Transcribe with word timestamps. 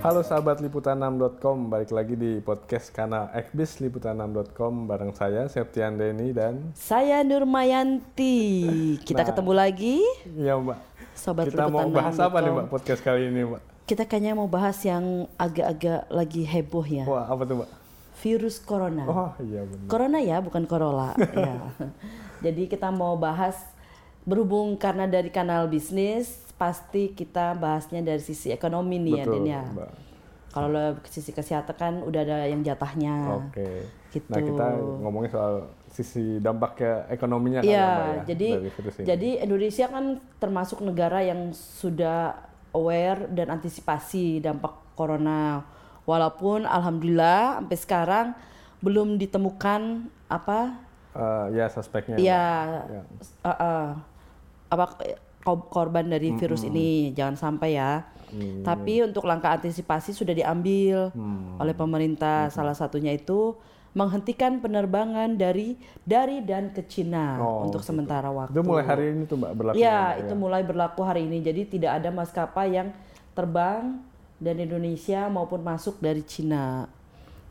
Halo 0.00 0.24
sahabat 0.24 0.64
liputan6.com, 0.64 1.68
balik 1.68 1.92
lagi 1.92 2.16
di 2.16 2.40
podcast 2.40 2.88
kanal 2.88 3.28
Ekbis 3.36 3.84
liputan6.com 3.84 4.88
bareng 4.88 5.12
saya 5.12 5.44
Septian 5.44 6.00
Denny 6.00 6.32
dan 6.32 6.72
Saya 6.72 7.20
Nurmayanti. 7.20 8.36
Kita 9.04 9.20
Nah. 9.20 9.28
ketemu 9.28 9.52
lagi, 9.52 10.00
ya 10.40 10.56
Mbak. 10.56 10.78
sobat 11.12 11.52
Kita 11.52 11.68
mau 11.68 11.84
Liputan 11.84 11.92
bahas 11.92 12.16
apa 12.16 12.36
nih 12.40 12.48
6.com. 12.48 12.56
Mbak 12.56 12.66
podcast 12.72 13.00
kali 13.04 13.22
ini 13.28 13.40
Mbak? 13.44 13.62
Kita 13.84 14.02
kayaknya 14.08 14.32
mau 14.32 14.48
bahas 14.48 14.78
yang 14.80 15.04
agak-agak 15.36 16.08
lagi 16.08 16.42
heboh 16.48 16.86
ya. 16.86 17.04
Wah 17.04 17.28
apa 17.28 17.42
tuh 17.44 17.54
Mbak? 17.60 17.70
Virus 18.20 18.56
corona. 18.56 19.04
Oh 19.04 19.30
iya 19.44 19.64
benar. 19.64 19.84
Corona 19.88 20.18
ya, 20.20 20.36
bukan 20.40 20.64
Corolla. 20.64 21.12
ya. 21.36 21.56
Jadi 22.40 22.72
kita 22.72 22.88
mau 22.88 23.20
bahas 23.20 23.56
berhubung 24.24 24.76
karena 24.80 25.04
dari 25.04 25.28
kanal 25.28 25.68
bisnis, 25.68 26.40
pasti 26.60 27.16
kita 27.16 27.56
bahasnya 27.56 28.04
dari 28.04 28.20
sisi 28.20 28.52
ekonomi 28.52 29.00
nih 29.00 29.12
ya, 29.16 29.24
Betul 29.24 29.34
Den 29.34 29.44
ya. 29.48 29.62
Mbak. 29.64 29.90
Kalau 30.50 30.68
ke 31.00 31.08
sisi 31.08 31.30
kesehatan 31.32 31.76
kan 31.78 31.94
udah 32.04 32.20
ada 32.20 32.44
yang 32.44 32.60
jatahnya. 32.60 33.16
Oke. 33.48 33.86
Gitu. 34.10 34.26
Nah 34.28 34.42
kita 34.42 34.66
ngomongin 35.00 35.30
soal 35.30 35.64
sisi 35.88 36.36
dampak 36.38 36.76
ke 36.76 36.90
ekonominya 37.08 37.62
Iya, 37.62 37.70
ya, 37.72 37.86
Mbak 37.86 38.04
ya, 38.04 38.22
jadi 38.28 38.48
jadi 39.06 39.30
Indonesia 39.40 39.86
kan 39.88 40.04
termasuk 40.36 40.82
negara 40.82 41.22
yang 41.22 41.54
sudah 41.54 42.34
aware 42.74 43.30
dan 43.30 43.48
antisipasi 43.50 44.42
dampak 44.42 44.74
corona. 44.92 45.64
Walaupun 46.04 46.66
alhamdulillah 46.66 47.62
sampai 47.62 47.78
sekarang 47.78 48.26
belum 48.82 49.16
ditemukan 49.16 50.04
apa 50.28 50.90
Eh, 51.10 51.46
ya 51.58 51.66
suspeknya. 51.66 52.14
ya 52.18 52.46
Ya. 52.86 53.02
uh, 53.42 53.50
uh, 53.50 53.84
apa 54.70 54.84
korban 55.44 56.04
dari 56.04 56.36
virus 56.36 56.62
ini 56.68 57.16
jangan 57.16 57.36
sampai 57.36 57.76
ya. 57.76 58.04
Hmm. 58.30 58.62
Tapi 58.62 59.02
untuk 59.02 59.26
langkah 59.26 59.56
antisipasi 59.56 60.14
sudah 60.14 60.36
diambil 60.36 61.10
oleh 61.58 61.74
pemerintah. 61.74 62.52
Salah 62.52 62.76
satunya 62.76 63.16
itu 63.16 63.56
menghentikan 63.90 64.62
penerbangan 64.62 65.34
dari 65.34 65.74
dari 66.06 66.38
dan 66.46 66.70
ke 66.70 66.86
Cina 66.86 67.42
Oh, 67.42 67.66
untuk 67.66 67.82
sementara 67.82 68.30
waktu. 68.30 68.54
Itu 68.54 68.62
mulai 68.62 68.84
hari 68.86 69.04
ini 69.10 69.26
tuh 69.26 69.36
Mbak 69.38 69.52
berlaku. 69.58 69.76
Ya, 69.82 70.14
itu 70.14 70.34
mulai 70.38 70.62
berlaku 70.62 71.02
hari 71.02 71.26
ini. 71.26 71.42
Jadi 71.42 71.78
tidak 71.78 71.98
ada 71.98 72.14
maskapai 72.14 72.70
yang 72.70 72.94
terbang 73.34 73.98
dari 74.38 74.62
Indonesia 74.62 75.26
maupun 75.26 75.66
masuk 75.66 75.98
dari 75.98 76.22
Cina. 76.22 76.86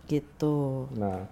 Gitu. 0.08 0.88
Nah, 0.96 1.28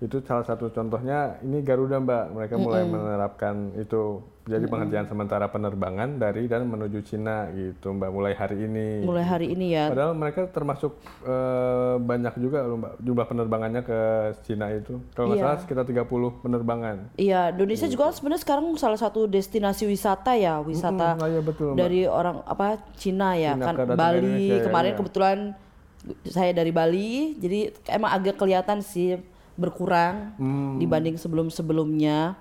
itu 0.00 0.16
salah 0.24 0.42
satu 0.42 0.72
contohnya 0.72 1.36
ini 1.40 1.60
Garuda 1.60 2.00
Mbak. 2.00 2.24
Mereka 2.32 2.54
mulai 2.56 2.88
menerapkan 2.88 3.76
itu 3.76 4.24
jadi 4.48 4.64
penghentian 4.64 5.04
sementara 5.04 5.46
penerbangan 5.46 6.16
dari 6.16 6.48
dan 6.48 6.64
menuju 6.64 7.04
Cina 7.04 7.52
gitu 7.52 7.92
Mbak 7.92 8.08
mulai 8.08 8.32
hari 8.32 8.64
ini. 8.64 9.04
Mulai 9.04 9.22
hari 9.22 9.46
ini 9.52 9.76
ya. 9.76 9.92
Padahal 9.92 10.16
mereka 10.16 10.48
termasuk 10.48 10.96
eh, 11.22 11.94
banyak 12.00 12.32
juga 12.34 12.64
loh 12.64 12.80
Mbak 12.80 12.92
jumlah 12.98 13.26
penerbangannya 13.28 13.82
ke 13.84 14.00
Cina 14.42 14.72
itu. 14.72 15.04
Kalau 15.12 15.28
nggak 15.28 15.38
Iya. 15.38 15.44
salah 15.46 15.58
sekitar 15.60 15.84
30 15.84 16.08
penerbangan. 16.40 16.96
Iya, 17.14 17.52
Indonesia 17.52 17.86
juga 17.86 18.08
sebenarnya 18.10 18.40
sekarang 18.40 18.64
salah 18.74 18.96
satu 18.96 19.28
destinasi 19.28 19.84
wisata 19.84 20.32
ya, 20.32 20.64
wisata 20.64 21.14
Mm, 21.14 21.22
ah, 21.22 21.28
iya 21.28 21.40
betul 21.44 21.66
Mbak. 21.70 21.78
dari 21.78 22.00
orang 22.04 22.36
apa 22.42 22.66
Cina 22.96 23.36
ya 23.36 23.52
Cina 23.52 23.64
kan 23.68 23.74
Bali 23.92 24.16
Indonesia, 24.24 24.56
ya, 24.56 24.64
kemarin 24.64 24.90
iya. 24.90 24.98
kebetulan 24.98 25.38
saya 26.24 26.50
dari 26.50 26.72
Bali 26.72 27.10
jadi 27.36 27.58
emang 27.92 28.10
agak 28.10 28.40
kelihatan 28.40 28.80
sih 28.80 29.20
berkurang 29.60 30.32
Hmm. 30.34 30.80
dibanding 30.80 31.14
sebelum-sebelumnya 31.14 32.34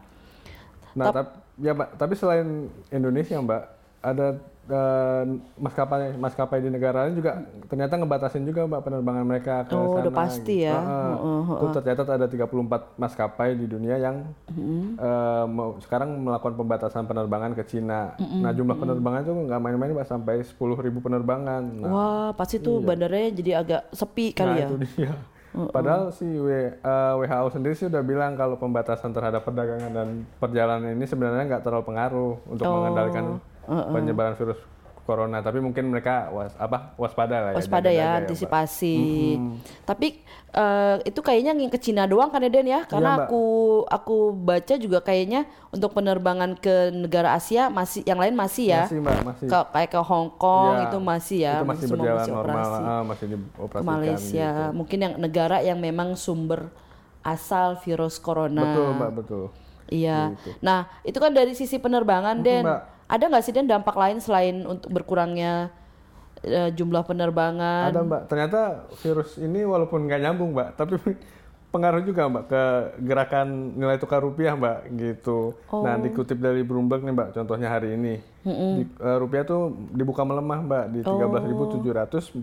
Nah, 0.91 1.13
tap- 1.13 1.45
ya 1.55 1.71
Mbak, 1.71 1.89
tapi 1.95 2.13
selain 2.13 2.47
Indonesia 2.89 3.37
Mbak, 3.37 3.63
ada 4.01 4.27
eh, 4.65 5.23
maskapai 5.55 6.13
maskapai 6.15 6.61
di 6.61 6.69
negara 6.69 7.03
lain 7.03 7.13
juga 7.15 7.41
ternyata 7.65 7.93
ngebatasin 7.95 8.41
juga 8.43 8.65
Mbak 8.65 8.81
penerbangan 8.83 9.23
mereka 9.23 9.53
ke 9.63 9.73
Oh, 9.73 9.91
sana. 9.91 10.01
udah 10.03 10.13
pasti 10.15 10.55
ya. 10.61 10.77
Heeh. 10.77 11.41
Itu 11.51 11.65
tercatat 11.73 12.07
ada 12.11 12.25
34 12.25 12.53
maskapai 12.95 13.53
di 13.55 13.65
dunia 13.65 13.97
yang 13.97 14.29
eh, 14.95 15.45
mau 15.47 15.77
sekarang 15.79 16.13
melakukan 16.19 16.53
pembatasan 16.55 17.03
penerbangan 17.03 17.53
ke 17.53 17.65
Cina. 17.65 18.13
Nah, 18.19 18.51
jumlah 18.51 18.75
penerbangan 18.75 19.21
itu 19.23 19.33
nggak 19.41 19.57
main-main 19.59 19.91
Mbak 19.91 20.05
sampai 20.07 20.41
10.000 20.43 20.57
penerbangan. 20.99 21.61
Nah, 21.75 21.89
wah 21.89 22.29
pasti 22.31 22.57
tuh 22.57 22.77
bandaranya 22.79 23.29
jadi 23.31 23.51
agak 23.57 23.81
sepi 23.89 24.31
kali 24.31 24.49
nah 24.49 24.57
ya 24.59 24.67
itu 24.67 24.77
dia. 24.87 25.13
Padahal 25.49 26.09
si 26.09 26.25
W- 26.25 26.49
eh, 26.75 27.13
WHO 27.17 27.47
sendiri 27.49 27.73
sih 27.73 27.85
udah 27.85 28.01
bilang 28.01 28.33
kalau 28.33 28.55
pembatasan 28.55 29.09
terhadap 29.09 29.41
perdagangan 29.41 29.89
dan 29.89 30.07
perjalanan 30.37 30.93
ini 30.93 31.03
sebenarnya 31.03 31.43
nggak 31.47 31.63
terlalu 31.63 31.85
pengaruh 31.85 32.33
untuk 32.45 32.63
Oh, 32.63 32.73
mengendalikan 32.75 33.25
penyebaran 33.91 34.33
virus 34.33 34.61
corona. 35.09 35.41
Tapi 35.41 35.57
mungkin 35.57 35.89
mereka 35.89 36.29
was 36.29 36.53
apa 36.55 36.93
waspada 36.95 37.41
lah 37.41 37.51
ya. 37.51 37.57
waspada 37.57 37.89
ya 37.89 38.05
Mbak. 38.05 38.19
antisipasi 38.21 38.97
tapi 39.83 40.21
eh, 40.51 40.95
itu 41.03 41.19
kayaknya 41.19 41.57
ke 41.67 41.77
Cina 41.77 42.05
doang 42.05 42.29
kan 42.29 42.39
ya 42.39 42.47
Den 42.47 42.65
ya 42.65 42.85
karena 42.85 43.09
Iya, 43.09 43.17
Mbak. 43.17 43.27
aku 43.27 43.43
aku 43.87 44.15
baca 44.35 44.73
juga 44.75 44.99
kayaknya 44.99 45.41
untuk 45.69 45.91
penerbangan 45.91 46.53
ke 46.55 46.75
negara 46.91 47.33
Asia 47.33 47.67
masih 47.67 48.01
yang 48.03 48.17
lain 48.17 48.33
masih 48.33 48.69
ya 48.69 48.85
Masih 48.85 48.99
mbak 48.99 49.17
masih. 49.23 49.45
Ke- 49.47 49.69
kayak 49.71 49.89
ke 49.89 49.99
Hong 49.99 50.29
Kong 50.35 50.73
Ya, 50.75 50.81
itu 50.85 50.97
masih 50.99 51.37
ya 51.39 51.53
Itu 51.55 51.65
masih 51.65 51.85
semua 51.87 51.97
berjalan 51.99 52.17
masih 52.19 52.33
normal, 52.35 52.53
operasi. 52.61 52.81
ah, 52.83 53.01
masih 53.03 53.25
dioperasikan. 53.27 53.85
Malaysia 53.87 54.49
gitu. 54.51 54.75
mungkin 54.75 54.97
yang 54.99 55.13
negara 55.17 55.57
yang 55.59 55.77
memang 55.77 56.13
sumber 56.13 56.69
asal 57.21 57.77
virus 57.77 58.17
corona 58.17 58.61
Betul 58.63 58.87
mbak 58.95 59.11
betul. 59.15 59.43
iya 59.87 60.33
nah 60.59 60.85
itu 61.01 61.17
kan 61.17 61.29
dari 61.29 61.51
sisi 61.51 61.77
penerbangan 61.77 62.39
Den 62.39 62.61
Mbak. 62.63 62.81
Ada 63.09 63.23
nggak 63.25 63.41
sih 63.41 63.51
Den 63.51 63.65
dampak 63.65 63.93
lain 63.93 64.17
selain 64.17 64.61
untuk 64.63 64.87
berkurangnya 64.91 65.73
eh, 66.39 66.69
jumlah 66.69 67.01
penerbangan 67.03 67.89
Ada 67.89 68.01
mbak. 68.01 68.21
Ternyata 68.25 68.59
virus 68.95 69.35
ini 69.35 69.61
walaupun 69.61 70.05
nggak 70.05 70.21
nyambung 70.21 70.53
mbak, 70.53 70.77
tapi 70.77 70.95
pengaruh 71.69 72.01
juga 72.01 72.25
mbak 72.25 72.45
ke 72.45 72.63
gerakan 73.03 73.47
nilai 73.75 73.97
tukar 73.97 74.19
rupiah 74.19 74.53
mbak 74.53 74.89
gitu. 74.91 75.53
Nah 75.67 75.93
Oh. 75.93 75.99
dikutip 75.99 76.37
dari 76.37 76.61
Bloomberg 76.61 77.01
nih 77.01 77.11
mbak, 77.11 77.29
contohnya 77.31 77.69
hari 77.69 77.93
ini 77.93 78.15
Di- 78.39 78.87
eh, 78.95 79.17
rupiah 79.17 79.43
tuh 79.43 79.61
dibuka 79.91 80.21
melemah 80.21 80.59
mbak 80.61 80.85
di 80.89 80.99
Oh. 81.03 81.17
13.748 81.19 82.39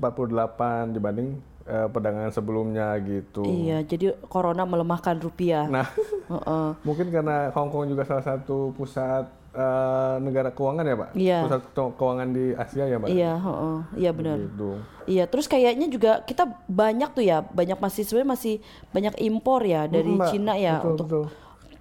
dibanding 0.91 1.29
eh, 1.65 1.89
perdagangan 1.89 2.31
sebelumnya 2.31 2.95
gitu. 3.01 3.43
Iya, 3.43 3.83
jadi 3.83 4.15
corona 4.25 4.63
melemahkan 4.63 5.19
rupiah. 5.19 5.67
Nah 5.67 5.91
Heeh. 6.31 6.69
mungkin 6.83 7.11
karena 7.11 7.51
Hong 7.51 7.71
Kong 7.71 7.87
juga 7.87 8.03
salah 8.03 8.23
satu 8.25 8.71
pusat 8.73 9.27
eh, 9.57 10.15
negara 10.21 10.51
keuangan 10.51 10.85
ya 10.85 10.95
pak, 10.95 11.09
Iya. 11.13 11.39
pusat 11.43 11.63
ke- 11.67 11.93
keuangan 11.95 12.29
di 12.29 12.45
Asia 12.53 12.85
ya 12.85 12.97
mbak. 12.97 13.09
Iya, 13.09 13.33
heeh. 13.35 13.77
Iya 13.97 14.11
benar. 14.13 14.37
Gitu. 14.39 14.71
Iya, 15.07 15.25
terus 15.25 15.47
kayaknya 15.47 15.87
juga 15.87 16.21
kita 16.23 16.45
banyak 16.67 17.11
tuh 17.11 17.25
ya, 17.25 17.41
banyak 17.41 17.77
masih 17.77 18.03
sebenarnya 18.03 18.31
masih 18.31 18.55
banyak 18.91 19.15
impor 19.19 19.61
ya 19.63 19.87
dari 19.87 20.13
Mbak, 20.13 20.29
Cina 20.29 20.55
ya 20.55 20.77
betul, 20.77 20.91
untuk 20.93 21.07
betul. 21.07 21.25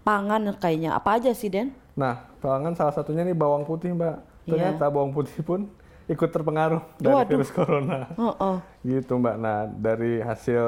pangan 0.02 0.42
kayaknya. 0.56 0.94
Apa 0.94 1.18
aja 1.18 1.32
sih, 1.32 1.50
Den? 1.50 1.76
Nah, 1.94 2.24
pangan 2.40 2.72
salah 2.74 2.92
satunya 2.92 3.22
nih 3.22 3.34
bawang 3.34 3.64
putih, 3.64 3.92
Mbak. 3.92 4.16
Ternyata 4.46 4.88
bawang 4.88 5.10
putih 5.10 5.42
pun 5.42 5.66
ikut 6.06 6.30
terpengaruh 6.30 6.86
dari 6.96 7.10
Iya. 7.10 7.18
Waduh. 7.18 7.32
virus 7.34 7.50
corona. 7.50 8.00
Heeh. 8.14 8.58
Gitu, 8.86 9.14
Mbak. 9.16 9.36
Nah, 9.36 9.58
dari 9.66 10.22
hasil 10.22 10.64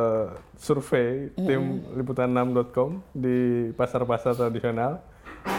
survei 0.56 1.30
tim 1.38 1.62
liputan6.com 1.94 3.00
di 3.12 3.38
pasar-pasar 3.72 4.34
tradisional 4.34 4.98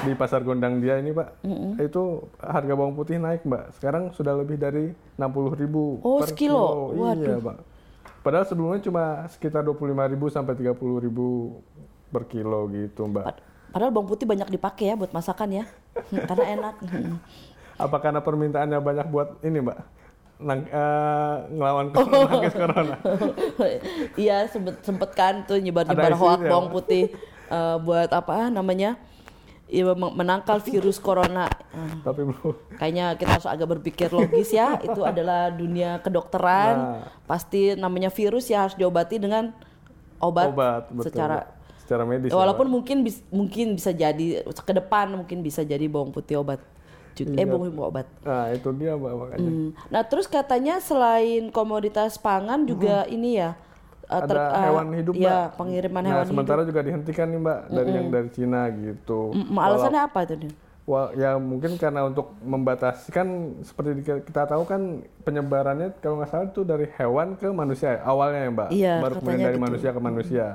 di 0.00 0.12
pasar 0.12 0.40
Gondang 0.40 0.78
dia 0.78 0.96
ini, 0.96 1.10
Pak. 1.10 1.42
Itu 1.78 2.02
harga 2.38 2.72
bawang 2.72 2.94
putih 2.94 3.16
naik, 3.16 3.42
Mbak. 3.42 3.64
Sekarang 3.72 4.10
sudah 4.10 4.34
lebih 4.34 4.56
dari 4.56 4.90
60.000 5.14 6.00
Oh, 6.00 6.18
per 6.18 6.28
sekilo? 6.28 6.92
kilo. 6.92 7.12
Iya, 7.14 7.36
Pak. 7.38 7.56
Padahal 8.18 8.44
sebelumnya 8.44 8.80
cuma 8.80 9.04
sekitar 9.28 9.62
25.000 9.62 9.78
sampai 10.28 10.54
30.000 10.54 11.62
per 12.08 12.22
kilo 12.24 12.68
gitu, 12.68 13.02
Mbak. 13.04 13.24
Pad- 13.24 13.44
Padahal 13.68 13.92
bawang 13.92 14.08
putih 14.08 14.24
banyak 14.24 14.48
dipakai 14.48 14.84
ya 14.86 14.96
buat 14.96 15.12
masakan 15.12 15.48
ya. 15.54 15.64
Karena 16.28 16.44
enak. 16.50 16.74
Apa 17.76 17.96
karena 18.00 18.18
permintaannya 18.18 18.78
banyak 18.78 19.06
buat 19.06 19.38
ini, 19.40 19.60
Mbak? 19.60 19.78
Nang, 20.38 20.60
eh, 20.64 21.34
ngelawan 21.52 21.86
Oh. 21.90 21.94
corona, 22.00 22.48
corona. 22.48 22.96
Iya, 24.16 24.46
sempet, 24.46 24.80
sempet 24.80 25.10
kan 25.12 25.42
tuh 25.44 25.58
nyebar-nyebar 25.58 26.14
hoak 26.14 26.40
bawang 26.42 26.70
putih 26.70 27.10
eh, 27.46 27.76
buat 27.78 28.08
apa 28.08 28.48
namanya? 28.48 28.96
Iya, 29.68 29.92
men- 29.92 30.16
menangkal 30.16 30.58
virus 30.60 30.96
corona. 30.96 31.44
Tapi 32.00 32.24
belum. 32.24 32.56
Kayaknya 32.74 33.06
kita 33.14 33.30
harus 33.36 33.44
agak 33.46 33.68
berpikir 33.70 34.08
logis 34.08 34.48
ya. 34.50 34.80
Itu 34.80 35.04
adalah 35.04 35.52
dunia 35.52 36.00
kedokteran. 36.00 36.74
Nah. 36.74 37.04
Pasti 37.24 37.76
namanya 37.76 38.08
virus 38.08 38.48
ya 38.48 38.64
harus 38.64 38.72
diobati 38.74 39.16
dengan 39.16 39.52
obat, 40.18 40.48
Obat, 40.50 40.82
betul. 40.90 41.04
secara 41.06 41.36
secara 41.78 42.02
medis. 42.02 42.28
ya, 42.28 42.34
walaupun 42.34 42.64
Pak. 42.64 42.72
mungkin 42.72 42.96
bis- 43.00 43.24
mungkin 43.28 43.76
bisa 43.76 43.92
jadi 43.92 44.26
ke 44.42 44.72
depan 44.74 45.08
mungkin 45.14 45.40
bisa 45.40 45.60
jadi 45.62 45.84
bawang 45.84 46.10
putih 46.10 46.40
obat. 46.40 46.64
Juga. 47.12 47.34
Eh 47.34 47.44
Iya. 47.44 47.48
bawang 47.48 47.68
putih 47.68 47.84
obat. 47.84 48.06
Nah, 48.22 48.44
itu 48.50 48.68
dia, 48.72 48.92
Mbak, 48.94 49.12
makanya. 49.14 49.48
Hmm. 49.48 49.70
Nah, 49.88 50.02
terus 50.02 50.26
katanya 50.26 50.80
selain 50.80 51.48
komoditas 51.48 52.16
pangan 52.16 52.64
juga 52.64 53.04
ini 53.06 53.36
ya 53.36 53.52
eh, 54.08 54.20
ter- 54.24 54.36
Ada 54.40 54.44
eh, 54.48 54.62
hewan 54.68 54.86
hidup, 54.96 55.14
ya, 55.14 55.28
Mbak. 55.28 55.48
pengiriman 55.60 56.00
nah, 56.02 56.10
hewan 56.10 56.26
sementara 56.26 56.60
juga 56.64 56.80
dihentikan 56.80 57.26
nih, 57.28 57.40
Mbak, 57.44 57.58
dari 57.68 57.90
yang 57.92 58.08
dari 58.08 58.28
Cina 58.32 58.60
gitu. 58.72 59.20
Mm, 59.36 59.56
alasannya 59.56 60.00
apa 60.02 60.18
itu? 60.24 60.34
Den? 60.40 60.52
Wah, 60.88 61.12
ya 61.12 61.36
mungkin 61.36 61.76
karena 61.76 62.08
untuk 62.08 62.32
membatasi 62.40 63.12
kan 63.12 63.28
seperti 63.60 64.00
kita 64.24 64.48
tahu 64.48 64.64
kan 64.64 65.04
penyebarannya 65.20 65.92
kalau 66.00 66.16
nggak 66.16 66.32
salah 66.32 66.48
itu 66.48 66.64
dari 66.64 66.88
hewan 66.96 67.36
ke 67.36 67.44
manusia 67.52 68.00
ya, 68.00 68.08
awalnya 68.08 68.40
ya 68.40 68.48
mbak, 68.48 68.68
Iya, 68.72 68.94
baru 69.04 69.14
kemudian 69.20 69.44
dari 69.52 69.58
gitu. 69.60 69.66
manusia 69.68 69.90
ke 69.92 70.00
manusia. 70.00 70.46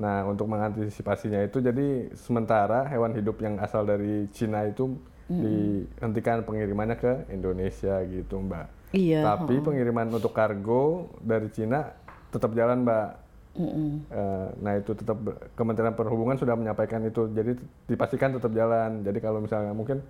Nah 0.00 0.24
untuk 0.24 0.48
mengantisipasinya 0.48 1.44
itu 1.44 1.60
jadi 1.60 2.08
sementara 2.16 2.88
hewan 2.88 3.12
hidup 3.20 3.36
yang 3.44 3.60
asal 3.60 3.84
dari 3.84 4.24
Cina 4.32 4.64
itu 4.64 4.96
dihentikan 5.28 6.40
pengirimannya 6.46 6.96
ke 6.96 7.12
Indonesia 7.28 8.00
gitu 8.08 8.40
mbak. 8.40 8.72
Iya. 8.94 9.26
Tapi 9.26 9.60
pengiriman 9.60 10.08
untuk 10.08 10.32
kargo 10.32 11.12
dari 11.20 11.50
Cina 11.52 11.90
tetap 12.30 12.50
jalan 12.52 12.82
mbak. 12.82 13.08
Mm-mm. 13.56 14.04
Eh, 14.12 14.48
nah 14.60 14.76
itu 14.76 14.92
tetap 14.92 15.16
Kementerian 15.56 15.96
Perhubungan 15.96 16.36
sudah 16.36 16.52
menyampaikan 16.52 17.00
itu, 17.08 17.24
jadi 17.32 17.56
dipastikan 17.88 18.36
tetap 18.36 18.52
jalan. 18.52 19.00
Jadi 19.00 19.18
kalau 19.18 19.40
misalnya 19.40 19.72
mungkin 19.72 20.04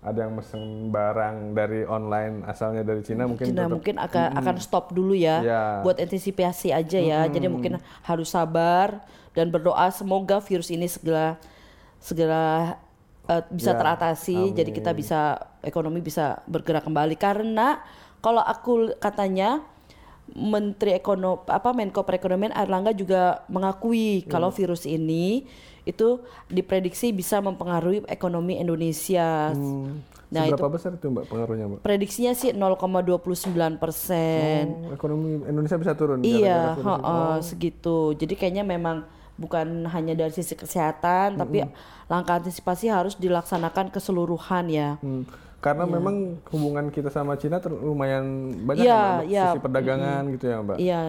ada 0.00 0.24
yang 0.24 0.32
mesen 0.32 0.88
barang 0.88 1.52
dari 1.52 1.84
online 1.84 2.40
asalnya 2.48 2.80
dari 2.80 3.04
Cina 3.04 3.28
mungkin 3.28 3.52
Cina 3.52 3.68
tetap 3.68 3.72
mungkin 3.76 3.94
akan 4.00 4.28
akan 4.40 4.56
stop 4.56 4.96
dulu 4.96 5.12
ya 5.12 5.44
Ya. 5.44 5.62
buat 5.84 6.00
antisipasi 6.00 6.72
aja 6.72 6.96
ya. 6.96 7.28
Jadi 7.28 7.52
mungkin 7.52 7.76
harus 8.04 8.32
sabar 8.32 9.04
dan 9.36 9.52
berdoa 9.52 9.92
semoga 9.92 10.40
virus 10.40 10.72
ini 10.72 10.88
segera 10.88 11.36
segera 12.00 12.80
eh, 13.28 13.44
bisa 13.52 13.76
Ya, 13.76 13.78
teratasi. 13.80 14.56
Jadi 14.56 14.72
kita 14.72 14.96
bisa 14.96 15.36
ekonomi 15.60 16.00
bisa 16.00 16.40
bergerak 16.48 16.88
kembali 16.88 17.20
karena 17.20 17.84
kalau 18.24 18.40
aku 18.40 18.96
katanya 19.00 19.60
Menteri 20.34 20.94
Ekonomi 20.94 21.42
apa 21.50 21.70
Menko 21.74 22.06
Perekonomian 22.06 22.54
Erlangga 22.54 22.94
juga 22.94 23.42
mengakui 23.50 24.22
kalau 24.26 24.54
virus 24.54 24.86
ini 24.86 25.46
itu 25.88 26.20
diprediksi 26.46 27.10
bisa 27.10 27.40
mempengaruhi 27.40 28.04
ekonomi 28.06 28.60
Indonesia. 28.60 29.50
Nah, 30.30 30.46
seberapa 30.46 30.70
besar 30.70 30.94
itu 30.94 31.10
mbak 31.10 31.26
pengaruhnya 31.26 31.66
mbak? 31.66 31.78
Prediksinya 31.82 32.32
sih 32.38 32.54
0,29 32.54 33.82
persen. 33.82 34.62
Oh, 34.86 34.94
ekonomi 34.94 35.42
Indonesia 35.42 35.76
bisa 35.80 35.92
turun. 35.98 36.22
iya, 36.22 36.78
virus 36.78 36.78
ini. 36.78 36.86
heeh, 36.86 37.34
segitu. 37.42 37.98
Jadi 38.14 38.34
kayaknya 38.38 38.62
memang 38.62 39.02
bukan 39.40 39.88
hanya 39.90 40.14
dari 40.14 40.30
sisi 40.30 40.54
kesehatan, 40.54 41.40
tapi 41.40 41.64
langkah 42.12 42.38
antisipasi 42.38 42.92
harus 42.92 43.16
dilaksanakan 43.16 43.90
keseluruhan 43.90 44.68
ya. 44.70 45.00
Hmm, 45.02 45.26
Karena 45.60 45.84
memang 45.84 46.40
hubungan 46.48 46.88
kita 46.88 47.12
sama 47.12 47.36
Cina 47.36 47.60
lumayan 47.60 48.24
banyak 48.64 48.80
Iya, 48.80 48.96
ya, 48.96 49.28
iya. 49.28 49.44
sisi 49.52 49.60
perdagangan 49.60 50.22
gitu 50.32 50.44
ya 50.48 50.56
mbak. 50.64 50.76
Iya, 50.80 51.00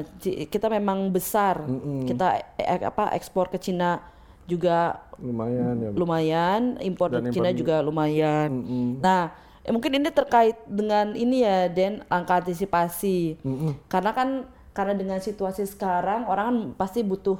kita 0.45 0.67
memang 0.67 1.07
besar. 1.07 1.63
Kita 2.03 2.35
e- 2.59 2.67
e- 2.67 2.83
apa 2.83 3.15
ekspor 3.15 3.47
ke 3.47 3.55
Cina 3.55 4.03
juga 4.43 4.99
Lumayan 5.15 5.79
ya 5.79 5.87
mbak. 5.87 5.97
lumayan, 5.97 6.61
impor 6.83 7.07
ke 7.09 7.31
Cina 7.31 7.55
juga 7.55 7.79
lumayan. 7.79 8.51
Nah, 8.99 9.31
eh, 9.63 9.71
mungkin 9.71 9.95
ini 9.95 10.11
terkait 10.11 10.59
dengan 10.67 11.15
ini 11.15 11.47
ya, 11.47 11.71
Den, 11.71 12.03
langkah 12.11 12.43
antisipasi. 12.43 13.39
Karena 13.87 14.11
kan 14.11 14.29
karena 14.75 14.95
dengan 14.95 15.23
situasi 15.23 15.63
sekarang 15.63 16.27
orang 16.27 16.45
kan 16.47 16.57
pasti 16.75 17.07
butuh 17.07 17.39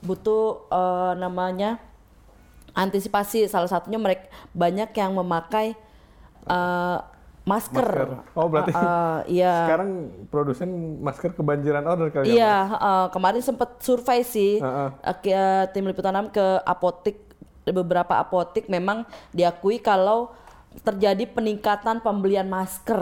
butuh 0.00 0.72
eh, 0.72 1.12
namanya 1.20 1.76
antisipasi. 2.72 3.44
Salah 3.44 3.68
satunya 3.68 4.00
mereka 4.00 4.24
banyak 4.56 4.88
yang 4.92 5.12
memakai 5.12 5.76
eh, 6.46 6.98
masker. 7.42 7.86
Masker. 7.86 8.08
Oh, 8.32 8.46
berarti 8.46 8.70
Eh, 8.70 8.78
eh, 8.78 9.18
iya. 9.38 9.54
Sekarang 9.64 9.90
produsen 10.26 10.68
masker 10.98 11.30
kebanjiran 11.32 11.84
order 11.84 12.08
kali 12.10 12.26
ya. 12.26 12.34
Iya, 12.34 12.54
heeh. 12.68 13.02
kemarin 13.10 13.38
sempat 13.40 13.78
survei 13.78 14.22
sih 14.22 14.58
Heeh. 14.58 14.88
eh, 15.00 15.16
ke 15.16 15.38
tim 15.70 15.84
liputan 15.84 16.14
6 16.16 16.30
ke 16.30 16.46
apotik 16.62 17.22
beberapa 17.64 18.14
apotik 18.16 18.66
memang 18.66 19.02
diakui 19.30 19.78
kalau 19.78 20.30
terjadi 20.76 21.24
peningkatan 21.24 21.98
pembelian 21.98 22.44
masker. 22.46 23.00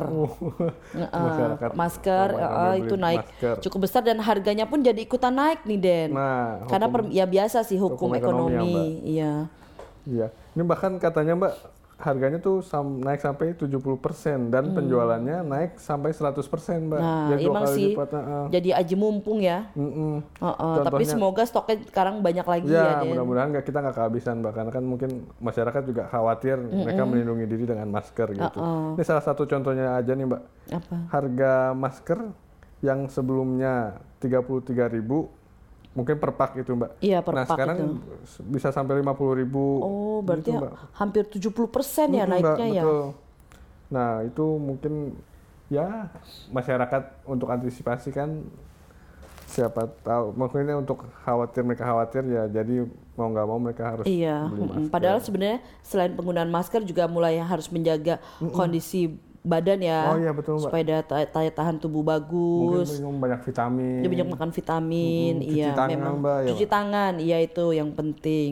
Heeh, 0.95 1.11
Masyarakat 1.11 1.71
masker 1.75 2.29
beli 2.31 2.79
itu 2.81 2.95
naik 2.95 3.25
masker. 3.27 3.57
cukup 3.61 3.79
besar 3.83 4.01
dan 4.01 4.21
harganya 4.21 4.63
pun 4.63 4.79
jadi 4.79 5.01
ikutan 5.01 5.35
naik 5.35 5.67
nih 5.67 5.79
Den. 5.79 6.11
Nah, 6.15 6.63
Karena 6.69 6.87
per- 6.87 7.11
ya 7.11 7.27
biasa 7.27 7.67
sih 7.67 7.75
hukum, 7.75 8.13
hukum 8.13 8.15
ekonomi 8.15 8.47
ya, 8.47 8.55
ekonomi, 8.55 8.77
iya. 9.03 9.35
Iya. 10.05 10.27
Ini 10.55 10.63
bahkan 10.63 10.95
katanya 10.97 11.35
Mbak 11.35 11.53
harganya 12.05 12.37
tuh 12.37 12.61
sam- 12.61 13.01
naik 13.01 13.19
sampai 13.19 13.57
70% 13.57 13.81
dan 14.49 14.71
penjualannya 14.71 15.41
naik 15.41 15.77
sampai 15.77 16.13
100% 16.13 16.45
Mbak. 16.85 17.01
Hmm. 17.01 17.01
Nah, 17.01 17.29
Jadi 17.33 17.43
emang 17.43 17.65
sih 17.67 17.87
lipat, 17.91 18.11
heeh. 18.13 18.45
jadi 18.53 18.69
aji 18.77 18.95
mumpung 18.95 19.41
ya. 19.41 19.73
Mm-mm. 19.73 20.21
Heeh, 20.21 20.75
tapi 20.79 20.85
Contohnya- 21.01 21.09
semoga 21.11 21.43
stoknya 21.43 21.77
sekarang 21.83 22.21
banyak 22.21 22.45
lagi 22.45 22.69
ya, 22.69 23.01
Ya, 23.01 23.03
mudah-mudahan 23.03 23.49
nggak 23.51 23.65
kita 23.65 23.79
nggak 23.81 23.97
kehabisan 23.97 24.35
Mbak 24.39 24.53
karena 24.53 24.71
kan 24.71 24.85
mungkin 24.85 25.11
masyarakat 25.39 25.83
juga 25.83 26.03
khawatir 26.07 26.57
mereka 26.61 27.03
melindungi 27.03 27.47
diri 27.47 27.65
dengan 27.65 27.89
masker 27.89 28.29
gitu. 28.31 28.59
Ini 28.95 29.03
salah 29.03 29.25
satu 29.25 29.45
contohnya 29.45 29.97
aja 29.97 30.13
nih 30.13 30.27
Mbak. 30.27 30.43
Apa? 30.71 30.97
Harga 31.11 31.53
masker 31.73 32.19
yang 32.81 33.09
sebelumnya 33.09 33.97
33.000 34.19 34.93
mungkin 35.95 36.19
per 36.19 36.31
pak 36.33 36.59
itu 36.59 36.71
Mbak. 36.71 36.91
Iya, 36.99 37.19
per 37.21 37.33
nah, 37.33 37.43
pak 37.43 37.55
sekarang 37.55 37.77
itu. 37.79 38.43
bisa 38.45 38.69
sampai 38.69 38.99
50.000 38.99 39.47
Oh, 39.81 40.19
berarti 40.21 40.51
gitu, 40.51 40.59
Mbak. 40.59 40.73
hampir 40.93 41.23
70% 41.25 42.11
ya 42.11 42.25
Mm, 42.25 42.29
Mbak, 42.29 42.29
naiknya 42.29 42.67
ya. 42.69 42.83
betul. 42.83 43.03
Nah, 43.87 44.11
itu 44.21 44.47
mungkin 44.59 44.95
ya 45.67 46.11
masyarakat 46.51 47.03
untuk 47.25 47.49
antisipasi 47.49 48.11
kan 48.11 48.43
siapa 49.47 49.87
tahu 50.03 50.35
maksudnya 50.35 50.75
untuk 50.75 51.07
khawatir 51.23 51.63
mereka 51.63 51.85
khawatir 51.85 52.27
ya 52.27 52.51
jadi 52.51 52.85
mau 53.15 53.31
nggak 53.31 53.47
mau 53.47 53.57
mereka 53.57 53.85
harus 53.89 54.05
Iya, 54.05 54.51
beli 54.51 54.67
masker. 54.67 54.91
padahal 54.91 55.19
sebenarnya 55.21 55.59
selain 55.81 56.13
penggunaan 56.13 56.51
masker 56.51 56.83
juga 56.83 57.07
mulai 57.07 57.39
harus 57.39 57.71
menjaga 57.71 58.19
kondisi 58.51 59.15
badan 59.45 59.79
ya. 59.79 60.09
Oh 60.09 60.17
iya, 60.17 60.33
betul, 60.33 60.57
Mbak. 60.57 60.65
Supaya 60.67 60.83
daya, 60.83 61.03
daya 61.29 61.51
tahan 61.53 61.77
tubuh 61.77 62.01
mungkin 62.01 62.17
bagus. 62.81 62.89
minum 62.97 63.21
banyak 63.21 63.41
vitamin 63.45 64.01
Dia 64.01 64.09
banyak 64.11 64.29
makan 64.31 64.51
vitamin, 64.51 65.35
cuci 65.39 65.53
iya 65.55 65.69
tangan, 65.71 65.93
memang. 65.93 66.15
Mbak, 66.19 66.39
ya, 66.41 66.49
cuci 66.49 66.65
Mbak. 66.65 66.73
tangan, 66.73 67.13
iya 67.21 67.37
itu 67.39 67.65
yang 67.71 67.91
penting. 67.93 68.51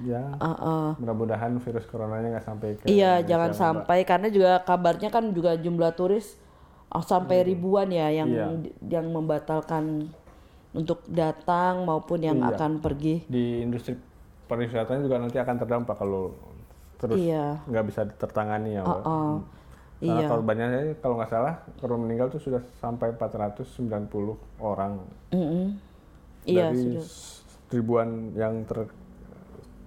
ya 0.00 0.32
Uh-uh. 0.34 0.96
mudah-mudahan 0.96 1.60
virus 1.60 1.84
coronanya 1.84 2.32
nggak 2.32 2.46
sampai 2.46 2.68
ke 2.72 2.88
Iya, 2.88 3.20
Indonesia, 3.20 3.28
jangan 3.28 3.50
Mbak. 3.50 3.60
sampai 3.60 3.98
karena 4.02 4.28
juga 4.28 4.50
kabarnya 4.64 5.08
kan 5.08 5.24
juga 5.28 5.50
jumlah 5.54 5.92
turis 5.92 6.40
ah, 6.88 7.04
sampai 7.04 7.44
ribuan 7.44 7.92
ya 7.92 8.08
yang 8.08 8.32
Iya. 8.32 8.46
yang 8.80 9.12
membatalkan 9.12 10.08
untuk 10.72 11.04
datang 11.04 11.84
maupun 11.84 12.16
yang 12.18 12.40
Iya. 12.40 12.56
akan 12.56 12.80
pergi. 12.80 13.28
di 13.28 13.60
industri 13.60 13.92
pariwisatanya 14.44 15.04
juga 15.04 15.20
nanti 15.20 15.36
akan 15.36 15.56
terdampak 15.58 15.96
kalau 15.96 16.32
terus 16.96 17.20
Iya. 17.20 17.60
nggak 17.62 17.84
bisa 17.84 18.00
tertangani 18.08 18.80
ya 18.80 18.82
Mbak. 18.82 18.98
Uh-uh. 19.04 19.32
Karena 19.96 20.20
Iya. 20.20 20.28
korbannya 20.28 20.68
kalau 20.98 21.14
nggak 21.16 21.30
salah 21.30 21.54
korban 21.78 22.00
meninggal 22.00 22.28
tuh 22.28 22.38
sudah 22.38 22.60
sampai 22.76 23.14
490 23.14 24.34
orang 24.58 25.00
Mm-mm. 25.30 25.78
Iya, 26.44 26.68
dari 26.68 26.82
sudah. 26.98 27.06
ribuan 27.70 28.08
yang 28.34 28.66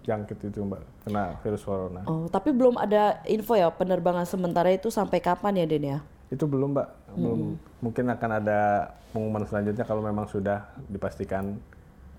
terjangkit 0.02 0.38
itu 0.44 0.60
mbak 0.60 0.82
kena 1.04 1.38
virus 1.40 1.62
corona. 1.62 2.02
Oh, 2.04 2.26
tapi 2.26 2.50
belum 2.50 2.76
ada 2.76 3.22
info 3.24 3.54
ya 3.54 3.70
penerbangan 3.70 4.24
sementara 4.24 4.68
itu 4.70 4.90
sampai 4.90 5.20
kapan 5.20 5.54
ya 5.56 5.66
Den 5.66 5.86
ya? 5.86 6.00
Itu 6.28 6.44
belum 6.44 6.74
mbak, 6.74 6.88
belum 7.14 7.40
mungkin 7.80 8.06
akan 8.10 8.30
ada 8.34 8.60
pengumuman 9.10 9.46
selanjutnya 9.46 9.84
kalau 9.84 10.02
memang 10.02 10.26
sudah 10.26 10.66
dipastikan 10.84 11.56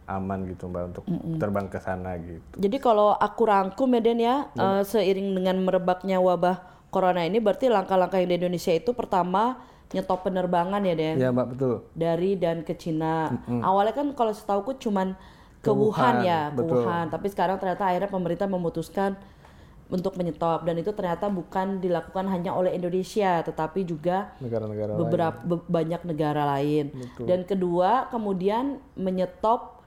aman 0.06 0.46
gitu 0.46 0.64
mbak 0.66 0.84
untuk 0.88 1.04
terbang 1.36 1.66
ke 1.66 1.76
sana 1.78 2.16
gitu. 2.16 2.40
Jadi 2.56 2.76
kalau 2.78 3.12
aku 3.12 3.42
rangkum 3.42 3.90
ya 3.90 4.00
Den 4.00 4.20
ya, 4.20 4.36
eh, 4.50 4.82
seiring 4.82 5.34
dengan 5.34 5.56
merebaknya 5.58 6.16
wabah 6.16 6.77
corona 6.88 7.22
ini 7.22 7.38
berarti 7.38 7.68
langkah-langkah 7.68 8.18
yang 8.18 8.30
di 8.30 8.36
Indonesia 8.38 8.72
itu 8.72 8.90
pertama 8.92 9.60
nyetop 9.88 10.20
penerbangan 10.20 10.80
ya 10.82 10.92
Den 10.92 11.16
Iya 11.16 11.28
mbak 11.30 11.46
betul. 11.52 11.74
dari 11.92 12.36
dan 12.36 12.60
ke 12.60 12.76
Cina. 12.76 13.32
Awalnya 13.48 13.94
kan 13.94 14.12
kalau 14.12 14.32
setauku 14.32 14.76
cuman 14.76 15.16
ke, 15.58 15.68
Ke 15.68 15.72
Wuhan, 15.72 16.20
Wuhan, 16.20 16.28
ya, 16.28 16.40
ke 16.48 16.60
betul. 16.60 16.84
Wuhan. 16.84 17.04
Tapi 17.08 17.26
sekarang 17.28 17.56
ternyata 17.56 17.88
akhirnya 17.88 18.06
pemerintah 18.06 18.44
memutuskan 18.44 19.16
untuk 19.88 20.20
menyetop 20.20 20.68
dan 20.68 20.76
itu 20.76 20.92
ternyata 20.92 21.26
bukan 21.26 21.80
dilakukan 21.80 22.28
hanya 22.28 22.52
oleh 22.52 22.76
Indonesia 22.76 23.40
tetapi 23.40 23.88
juga 23.88 24.36
Negara-negara 24.36 24.92
lain. 24.92 25.00
beberapa 25.00 25.38
be- 25.40 25.64
banyak 25.64 26.00
negara 26.04 26.44
lain. 26.46 26.92
Betul. 26.92 27.24
Dan 27.24 27.40
kedua 27.42 27.90
kemudian 28.08 28.84
menyetop 28.92 29.77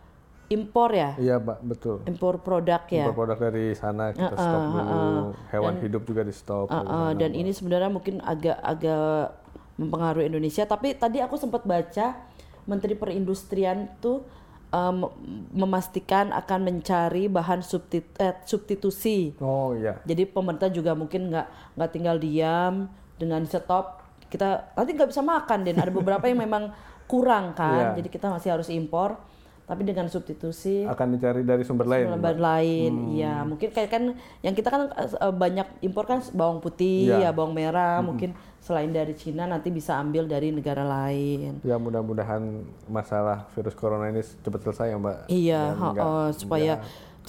impor 0.52 0.92
ya, 0.92 1.16
Iya 1.16 1.40
mbak 1.40 1.64
betul. 1.64 2.04
impor 2.04 2.44
produk 2.44 2.84
ya. 2.92 3.08
Impor 3.08 3.24
produk 3.24 3.38
dari 3.40 3.72
sana 3.72 4.12
kita 4.12 4.36
stop 4.36 4.62
dulu. 4.76 5.32
Hewan 5.48 5.76
hidup 5.80 6.04
juga 6.04 6.22
di 6.28 6.36
stop. 6.36 6.68
Uh, 6.68 6.84
uh, 6.84 7.10
dan 7.16 7.32
ini 7.32 7.56
sebenarnya 7.56 7.88
mungkin 7.88 8.20
agak-agak 8.20 9.40
mempengaruhi 9.80 10.28
Indonesia. 10.28 10.68
Tapi 10.68 11.00
tadi 11.00 11.24
aku 11.24 11.40
sempat 11.40 11.64
baca 11.64 12.20
Menteri 12.68 13.00
Perindustrian 13.00 13.96
tuh 14.04 14.28
um, 14.76 15.08
memastikan 15.56 16.36
akan 16.36 16.60
mencari 16.68 17.32
bahan 17.32 17.64
subtit- 17.64 18.16
eh, 18.20 18.36
substitusi. 18.44 19.36
Oh 19.40 19.72
iya. 19.72 20.04
Jadi 20.04 20.28
pemerintah 20.28 20.68
juga 20.68 20.92
mungkin 20.94 21.32
nggak 21.32 21.80
nggak 21.80 21.92
tinggal 21.96 22.20
diam 22.20 22.92
dengan 23.16 23.46
stop 23.48 24.02
kita 24.32 24.72
nanti 24.80 24.96
nggak 24.96 25.12
bisa 25.12 25.20
makan 25.20 25.68
dan 25.68 25.76
ada 25.76 25.92
beberapa 25.92 26.24
yang 26.28 26.40
memang 26.40 26.72
kurang 27.06 27.52
kan. 27.52 27.96
Iya. 27.96 28.04
Jadi 28.04 28.08
kita 28.08 28.32
masih 28.32 28.50
harus 28.56 28.72
impor. 28.72 29.20
Tapi 29.64 29.82
dengan 29.84 30.06
substitusi 30.06 30.84
Akan 30.84 31.12
dicari 31.12 31.42
dari 31.42 31.62
sumber 31.62 31.86
lain. 31.86 32.10
lembar 32.10 32.36
lain 32.36 32.92
Hmm. 32.92 33.12
iya 33.12 33.42
mungkin 33.42 33.70
kayak 33.70 33.90
kan 33.90 34.04
yang 34.40 34.52
kita 34.52 34.68
kan 34.68 34.82
eh, 34.92 35.32
banyak 35.32 35.68
impor 35.82 36.04
kan 36.04 36.20
bawang 36.30 36.60
putih 36.60 37.08
Iya. 37.10 37.18
ya 37.18 37.32
bawang 37.32 37.52
merah 37.52 38.02
mungkin 38.02 38.32
selain 38.58 38.90
dari 38.90 39.14
Cina 39.14 39.46
nanti 39.46 39.70
bisa 39.70 39.96
ambil 39.96 40.26
dari 40.26 40.50
negara 40.50 40.82
lain 40.82 41.62
Ya 41.62 41.76
mudah-mudahan 41.76 42.42
masalah 42.86 43.48
virus 43.52 43.74
corona 43.74 44.08
ini 44.08 44.22
cepat 44.22 44.60
selesai 44.62 44.88
ya 44.88 44.98
Mbak. 44.98 45.18
iya 45.28 45.62
Dan 45.66 45.78
ha- 45.78 45.92
nggak- 45.92 46.06
oh, 46.06 46.28
supaya 46.32 46.74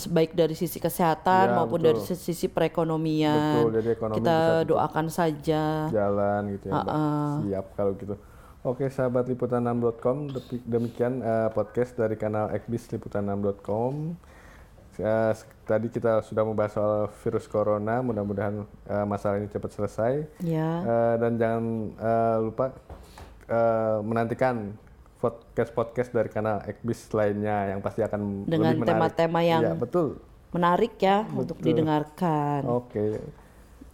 baik 0.04 0.32
dari 0.32 0.52
sisi 0.52 0.76
kesehatan 0.78 1.46
Iya, 1.46 1.54
maupun 1.54 1.78
betul. 1.78 1.88
dari 1.94 2.16
sisi 2.16 2.48
perekonomian 2.48 3.60
Betul, 3.60 3.72
jadi 3.76 3.88
ekonomi 3.92 4.16
kita 4.18 4.36
doakan 4.64 5.06
saja 5.06 5.62
jalan 5.88 6.40
gitu 6.50 6.64
ya 6.66 6.72
Mbak. 6.74 6.86
Ha-ha. 6.88 7.40
Siap 7.40 7.66
kalau 7.74 7.92
gitu. 7.94 8.14
Oke 8.62 8.86
sahabat 8.86 9.26
liputan6.com 9.26 10.30
Depi- 10.30 10.62
demikian 10.64 11.18
eh, 11.18 11.50
podcast 11.50 11.98
dari 11.98 12.14
kanal 12.14 12.46
Ekbis 12.48 12.86
liputan6.com. 12.88 14.14
Eh, 14.94 15.32
tadi 15.64 15.88
kita 15.88 16.22
sudah 16.22 16.44
membahas 16.44 16.72
soal 16.72 16.94
virus 17.20 17.46
corona, 17.46 17.98
mudah-mudahan 18.00 18.62
eh, 18.86 19.02
masalah 19.04 19.36
ini 19.36 19.48
cepat 19.48 19.70
selesai. 19.72 20.12
ya 20.40 20.70
Eh, 20.80 21.14
dan 21.18 21.32
jangan 21.36 21.64
eh, 21.92 22.36
lupa 22.40 22.70
eh, 23.44 23.98
menantikan 24.00 24.78
podcast-podcast 25.18 26.10
dari 26.10 26.28
kanal 26.28 26.62
Ekbis 26.62 27.10
lainnya 27.10 27.66
yang 27.68 27.80
pasti 27.80 28.00
akan 28.00 28.46
Dengan 28.46 28.78
tema-tema 28.78 29.42
yang- 29.42 29.62
Iya, 29.64 29.74
betul. 29.74 30.22
menarik 30.52 31.00
ya 31.00 31.24
untuk 31.32 31.58
didengarkan 31.58 32.62
Oke. 32.62 33.18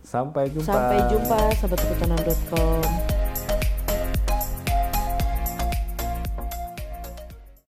Sampai 0.03 0.51
jumpa. 0.51 0.67
sampai 0.67 0.99
jumpa 1.09 1.39
sahabat 1.55 1.79
liputan6.com 1.79 3.18